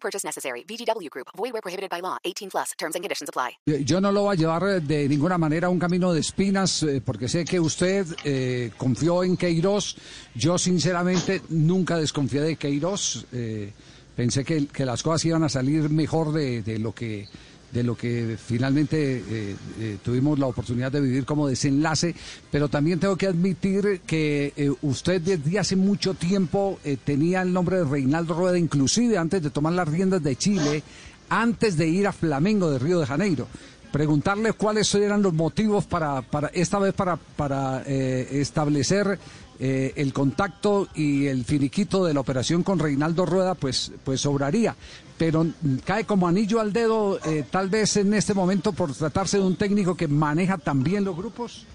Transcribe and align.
Purchase 0.00 0.24
necessary. 0.24 0.64
VGW 0.64 1.08
Group. 1.10 1.28
Void 1.36 1.52
where 1.52 1.62
prohibited 1.62 1.90
by 1.90 2.00
law. 2.00 2.18
18 2.24 2.50
plus. 2.50 2.72
Terms 2.78 2.94
and 2.94 3.02
conditions 3.02 3.28
apply. 3.28 3.58
Yo 3.84 4.00
no 4.00 4.12
lo 4.12 4.22
voy 4.22 4.34
a 4.34 4.38
llevar 4.38 4.82
de 4.82 5.08
ninguna 5.08 5.38
manera 5.38 5.66
a 5.66 5.70
un 5.70 5.78
camino 5.78 6.12
de 6.12 6.20
espinas, 6.20 6.82
eh, 6.82 7.00
porque 7.04 7.28
sé 7.28 7.44
que 7.44 7.60
usted 7.60 8.06
eh, 8.24 8.70
confió 8.76 9.22
en 9.24 9.36
Queiroz. 9.36 9.96
Yo, 10.34 10.58
sinceramente, 10.58 11.42
nunca 11.50 11.96
desconfié 11.96 12.40
de 12.40 12.56
Queiroz. 12.56 13.26
Eh, 13.32 13.72
pensé 14.16 14.44
que, 14.44 14.66
que 14.66 14.84
las 14.84 15.02
cosas 15.02 15.24
iban 15.26 15.44
a 15.44 15.48
salir 15.48 15.88
mejor 15.90 16.32
de, 16.32 16.62
de 16.62 16.78
lo 16.78 16.94
que 16.94 17.28
de 17.72 17.82
lo 17.82 17.96
que 17.96 18.36
finalmente 18.42 19.22
eh, 19.28 19.56
eh, 19.80 19.98
tuvimos 20.02 20.38
la 20.38 20.46
oportunidad 20.46 20.90
de 20.90 21.00
vivir 21.00 21.24
como 21.24 21.48
desenlace, 21.48 22.14
pero 22.50 22.68
también 22.68 22.98
tengo 22.98 23.16
que 23.16 23.26
admitir 23.26 24.00
que 24.06 24.52
eh, 24.56 24.70
usted 24.82 25.20
desde 25.20 25.58
hace 25.58 25.76
mucho 25.76 26.14
tiempo 26.14 26.78
tenía 27.04 27.42
el 27.42 27.52
nombre 27.52 27.78
de 27.78 27.84
Reinaldo 27.84 28.34
Rueda, 28.34 28.58
inclusive 28.58 29.18
antes 29.18 29.42
de 29.42 29.50
tomar 29.50 29.74
las 29.74 29.88
riendas 29.88 30.22
de 30.22 30.36
Chile, 30.36 30.82
antes 31.28 31.76
de 31.76 31.88
ir 31.88 32.06
a 32.06 32.12
Flamengo 32.12 32.70
de 32.70 32.78
Río 32.78 33.00
de 33.00 33.06
Janeiro. 33.06 33.48
Preguntarle 33.92 34.52
cuáles 34.52 34.94
eran 34.94 35.22
los 35.22 35.32
motivos 35.32 35.84
para, 35.86 36.22
para 36.22 36.48
esta 36.48 36.78
vez 36.78 36.94
para, 36.94 37.16
para 37.16 37.82
eh, 37.86 38.28
establecer 38.32 39.18
eh, 39.60 39.92
el 39.96 40.12
contacto 40.12 40.88
y 40.94 41.26
el 41.26 41.44
finiquito 41.44 42.04
de 42.04 42.14
la 42.14 42.20
operación 42.20 42.62
con 42.62 42.78
Reinaldo 42.78 43.26
Rueda, 43.26 43.54
pues, 43.54 43.90
pues 44.04 44.20
sobraría. 44.20 44.76
Pero 45.16 45.46
cae 45.84 46.04
como 46.04 46.28
anillo 46.28 46.60
al 46.60 46.72
dedo, 46.72 47.18
eh, 47.24 47.44
tal 47.50 47.68
vez 47.68 47.96
en 47.96 48.14
este 48.14 48.34
momento, 48.34 48.72
por 48.72 48.94
tratarse 48.94 49.38
de 49.38 49.44
un 49.44 49.56
técnico 49.56 49.96
que 49.96 50.06
maneja 50.06 50.58
también 50.58 51.04
los 51.04 51.16
grupos. 51.16 51.66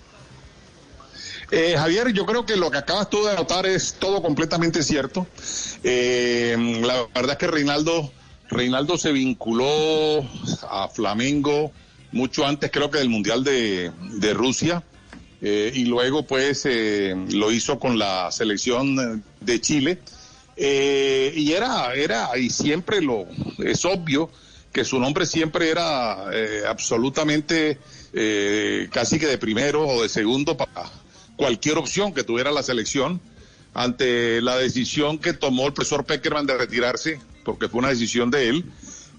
Eh, 1.52 1.75
Javier, 1.78 2.11
yo 2.14 2.25
creo 2.25 2.45
que 2.45 2.56
lo 2.56 2.72
que 2.72 2.78
acabas 2.78 3.09
tú 3.09 3.23
de 3.23 3.31
anotar 3.31 3.66
es 3.66 3.95
todo 4.00 4.22
completamente 4.22 4.81
cierto. 4.81 5.28
Eh, 5.84 6.56
la 6.81 7.06
verdad 7.14 7.34
es 7.34 7.38
que 7.38 7.47
Reinaldo, 7.47 8.11
Reinaldo 8.50 8.97
se 8.97 9.11
vinculó 9.11 10.22
a 10.69 10.88
Flamengo 10.88 11.72
mucho 12.14 12.45
antes, 12.45 12.72
creo 12.72 12.89
que 12.89 13.00
del 13.00 13.09
Mundial 13.09 13.44
de, 13.44 13.92
de 14.14 14.33
Rusia, 14.33 14.83
eh, 15.42 15.72
y 15.75 15.86
luego 15.86 16.25
pues 16.25 16.66
eh, 16.66 17.16
lo 17.31 17.52
hizo 17.52 17.78
con 17.78 18.00
la 18.00 18.31
selección 18.31 19.23
de 19.42 19.61
Chile. 19.61 20.00
Eh, 20.56 21.34
y 21.36 21.52
era, 21.53 21.94
era, 21.95 22.38
y 22.38 22.50
siempre 22.50 23.02
lo, 23.02 23.25
es 23.58 23.84
obvio 23.86 24.30
que 24.72 24.86
su 24.86 25.00
nombre 25.00 25.25
siempre 25.25 25.69
era 25.69 26.25
eh, 26.31 26.64
absolutamente 26.67 27.80
eh, 28.14 28.88
casi 28.91 29.19
que 29.19 29.28
de 29.28 29.38
primero 29.38 29.88
o 29.88 30.03
de 30.03 30.09
segundo 30.09 30.56
para 30.56 30.91
cualquier 31.36 31.78
opción 31.78 32.14
que 32.14 32.23
tuviera 32.23 32.52
la 32.52 32.64
selección 32.64 33.19
ante 33.73 34.41
la 34.41 34.58
decisión 34.58 35.17
que 35.17 35.34
tomó 35.34 35.67
el 35.67 35.73
profesor 35.73 36.06
Peckerman 36.06 36.45
de 36.45 36.58
retirarse, 36.58 37.19
porque 37.44 37.67
fue 37.67 37.80
una 37.80 37.89
decisión 37.89 38.30
de 38.30 38.50
él, 38.50 38.66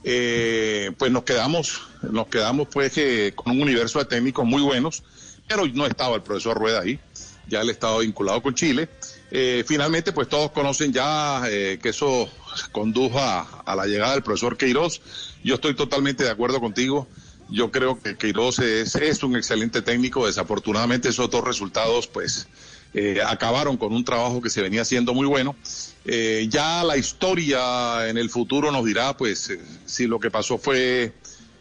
eh, 0.05 0.93
pues 0.99 1.11
nos 1.11 1.25
quedamos, 1.25 1.81
nos 2.03 2.27
quedamos 2.29 2.69
pues 2.71 2.93
que 2.93 3.33
con 3.35 3.53
un 3.53 3.63
universo 3.63 3.99
de 3.99 4.05
técnicos 4.05 4.45
muy 4.45 4.61
buenos, 4.61 5.03
pero 5.49 5.67
no 5.67 5.87
estaba 5.87 6.17
el 6.17 6.23
profesor 6.23 6.59
Rueda 6.59 6.83
ahí, 6.83 7.01
ya 7.49 7.63
él 7.63 7.71
estaba 7.71 7.99
vinculado 7.99 8.43
con 8.43 8.55
Chile. 8.55 8.89
Eh, 9.31 9.65
finalmente, 9.67 10.13
pues 10.13 10.29
todos 10.29 10.53
conocen 10.53 10.93
ya 10.93 11.43
eh, 11.49 11.79
que 11.83 11.89
eso 11.89 12.29
condujo 12.71 13.19
a, 13.19 13.75
la 13.75 13.87
llegada 13.87 14.13
del 14.13 14.23
profesor 14.23 14.57
Queiroz. 14.57 15.01
Yo 15.43 15.55
estoy 15.57 15.75
totalmente 15.75 16.23
de 16.23 16.31
acuerdo 16.31 16.61
contigo. 16.61 17.09
Yo 17.51 17.71
creo 17.71 18.01
que 18.01 18.17
Queiroz 18.17 18.59
es, 18.59 18.95
es 18.95 19.23
un 19.23 19.37
excelente 19.37 19.83
técnico. 19.83 20.27
Desafortunadamente 20.27 21.09
esos 21.09 21.31
dos 21.31 21.45
resultados, 21.45 22.07
pues, 22.07 22.47
eh, 22.95 23.21
acabaron 23.27 23.77
con 23.77 23.93
un 23.93 24.05
trabajo 24.05 24.41
que 24.41 24.51
se 24.51 24.63
venía 24.63 24.83
haciendo 24.83 25.13
muy 25.15 25.27
bueno. 25.27 25.57
Eh, 26.05 26.47
ya 26.49 26.85
la 26.85 26.97
historia 26.97 28.09
en 28.09 28.17
el 28.19 28.31
futuro 28.31 28.71
nos 28.71 28.85
dirá, 28.85 29.17
pues, 29.17 29.51
eh, 29.51 29.61
si 29.85 30.07
lo 30.07 30.21
que 30.21 30.31
pasó 30.31 30.59
fue, 30.59 31.13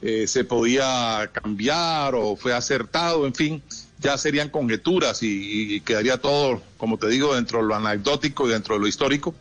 eh, 0.05 0.27
se 0.27 0.43
podía 0.43 1.29
cambiar 1.31 2.13
o 2.15 2.35
fue 2.35 2.53
acertado, 2.53 3.25
en 3.25 3.33
fin, 3.33 3.63
ya 3.99 4.17
serían 4.17 4.49
conjeturas 4.49 5.19
y, 5.21 5.79
quedaría 5.79 6.17
todo, 6.17 6.61
como 6.75 6.97
te 6.97 7.07
digo, 7.07 7.35
dentro 7.35 7.59
de 7.59 7.67
lo 7.67 7.75
anecdótico 7.75 8.45
y 8.45 8.51
dentro 8.51 8.75
de 8.75 8.81
lo 8.81 8.87
histórico. 8.87 9.33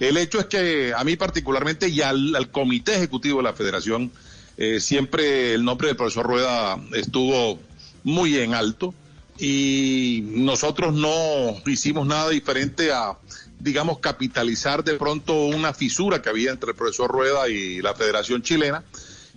El 0.00 0.16
hecho 0.16 0.40
es 0.40 0.46
que 0.46 0.94
a 0.96 1.04
mí 1.04 1.16
particularmente 1.16 1.90
y 1.90 2.00
al, 2.00 2.34
al 2.34 2.50
comité 2.50 2.94
ejecutivo 2.94 3.38
de 3.38 3.44
la 3.44 3.52
federación, 3.52 4.10
eh, 4.56 4.80
siempre 4.80 5.52
el 5.52 5.62
nombre 5.62 5.88
del 5.88 5.96
profesor 5.98 6.24
Rueda 6.24 6.80
estuvo 6.94 7.58
muy 8.02 8.38
en 8.38 8.54
alto 8.54 8.94
y 9.38 10.22
nosotros 10.26 10.94
no 10.94 11.56
hicimos 11.66 12.06
nada 12.06 12.30
diferente 12.30 12.92
a, 12.92 13.18
digamos, 13.58 13.98
capitalizar 13.98 14.82
de 14.84 14.94
pronto 14.94 15.46
una 15.46 15.74
fisura 15.74 16.22
que 16.22 16.28
había 16.28 16.50
entre 16.50 16.70
el 16.70 16.76
profesor 16.76 17.10
Rueda 17.10 17.48
y 17.48 17.82
la 17.82 17.94
Federación 17.94 18.42
Chilena. 18.42 18.84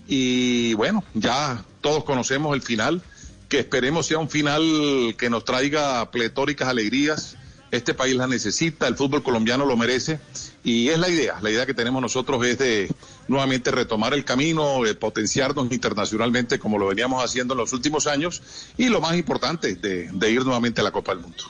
Y 0.07 0.73
bueno, 0.73 1.03
ya 1.13 1.63
todos 1.81 2.03
conocemos 2.03 2.55
el 2.55 2.61
final, 2.61 3.01
que 3.47 3.59
esperemos 3.59 4.07
sea 4.07 4.19
un 4.19 4.29
final 4.29 5.15
que 5.17 5.29
nos 5.29 5.45
traiga 5.45 6.09
pletóricas 6.11 6.69
alegrías. 6.69 7.35
Este 7.71 7.93
país 7.93 8.15
la 8.15 8.27
necesita, 8.27 8.87
el 8.87 8.95
fútbol 8.95 9.21
colombiano 9.21 9.65
lo 9.65 9.77
merece 9.77 10.19
y 10.63 10.89
es 10.89 10.97
la 10.97 11.09
idea. 11.09 11.39
La 11.41 11.51
idea 11.51 11.65
que 11.65 11.73
tenemos 11.73 12.01
nosotros 12.01 12.43
es 12.45 12.57
de 12.57 12.91
nuevamente 13.27 13.71
retomar 13.71 14.13
el 14.13 14.25
camino, 14.25 14.83
de 14.83 14.95
potenciarnos 14.95 15.71
internacionalmente 15.71 16.57
como 16.57 16.77
lo 16.77 16.87
veníamos 16.87 17.23
haciendo 17.23 17.53
en 17.53 17.59
los 17.59 17.73
últimos 17.73 18.07
años 18.07 18.41
y 18.77 18.89
lo 18.89 19.01
más 19.01 19.15
importante, 19.15 19.75
de, 19.75 20.09
de 20.11 20.31
ir 20.31 20.43
nuevamente 20.43 20.81
a 20.81 20.83
la 20.83 20.91
Copa 20.91 21.13
del 21.13 21.21
Mundo. 21.21 21.43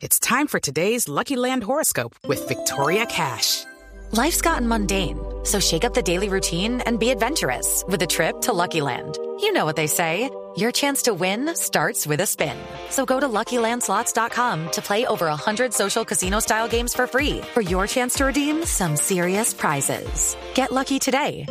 It's 0.00 0.18
time 0.20 0.46
for 0.46 0.60
today's 0.60 1.08
Lucky 1.08 1.36
Land 1.36 1.64
horoscope 1.64 2.14
with 2.26 2.46
Victoria 2.46 3.06
Cash. 3.06 3.64
Life's 4.12 4.40
gotten 4.40 4.68
mundane, 4.68 5.18
so 5.44 5.58
shake 5.58 5.84
up 5.84 5.94
the 5.94 6.02
daily 6.02 6.28
routine 6.28 6.82
and 6.82 7.00
be 7.00 7.10
adventurous 7.10 7.82
with 7.88 8.02
a 8.02 8.06
trip 8.06 8.40
to 8.42 8.52
Lucky 8.52 8.80
Land. 8.80 9.18
You 9.40 9.52
know 9.52 9.64
what 9.64 9.76
they 9.76 9.86
say. 9.86 10.30
Your 10.56 10.70
chance 10.70 11.02
to 11.02 11.14
win 11.14 11.56
starts 11.56 12.06
with 12.06 12.20
a 12.20 12.26
spin. 12.26 12.56
So 12.90 13.04
go 13.04 13.18
to 13.18 13.26
LuckyLandSlots.com 13.26 14.70
to 14.72 14.82
play 14.82 15.06
over 15.06 15.26
100 15.26 15.72
social 15.72 16.04
casino-style 16.04 16.68
games 16.68 16.94
for 16.94 17.06
free 17.06 17.40
for 17.54 17.60
your 17.60 17.86
chance 17.86 18.14
to 18.16 18.26
redeem 18.26 18.64
some 18.64 18.94
serious 18.96 19.52
prizes. 19.52 20.36
Get 20.54 20.70
lucky 20.70 20.98
today 20.98 21.44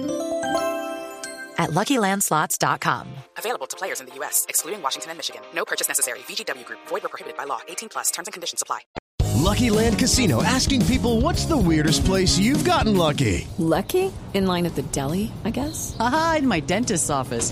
at 1.57 1.71
LuckyLandSlots.com. 1.71 3.07
Available 3.37 3.67
to 3.67 3.75
players 3.75 3.99
in 3.99 4.05
the 4.05 4.15
U.S., 4.15 4.45
excluding 4.47 4.81
Washington 4.81 5.11
and 5.11 5.17
Michigan. 5.17 5.41
No 5.53 5.65
purchase 5.65 5.87
necessary. 5.87 6.19
VGW 6.19 6.65
Group. 6.65 6.79
Void 6.87 7.03
where 7.03 7.09
prohibited 7.09 7.37
by 7.37 7.43
law. 7.43 7.59
18 7.67 7.89
plus. 7.89 8.09
Terms 8.11 8.27
and 8.27 8.33
conditions 8.33 8.61
apply. 8.61 8.79
Lucky 9.43 9.69
Land 9.69 9.99
Casino. 9.99 10.41
Asking 10.41 10.83
people, 10.83 11.19
what's 11.19 11.45
the 11.45 11.57
weirdest 11.57 12.05
place 12.05 12.37
you've 12.37 12.63
gotten 12.63 12.95
lucky? 12.95 13.45
Lucky? 13.57 14.11
In 14.33 14.47
line 14.47 14.65
at 14.65 14.75
the 14.75 14.83
deli, 14.83 15.31
I 15.43 15.49
guess? 15.49 15.95
Aha, 15.99 16.35
in 16.39 16.47
my 16.47 16.61
dentist's 16.61 17.09
office. 17.09 17.51